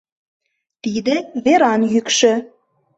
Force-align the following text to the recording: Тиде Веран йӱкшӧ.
Тиде 0.83 1.15
Веран 1.43 1.81
йӱкшӧ. 1.93 2.33